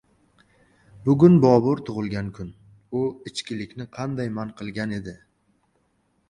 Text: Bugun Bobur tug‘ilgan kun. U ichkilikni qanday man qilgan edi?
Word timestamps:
Bugun 1.09 1.35
Bobur 1.43 1.83
tug‘ilgan 1.89 2.31
kun. 2.37 2.47
U 3.01 3.03
ichkilikni 3.33 3.87
qanday 3.99 4.33
man 4.39 4.55
qilgan 4.63 4.97
edi? 4.99 5.15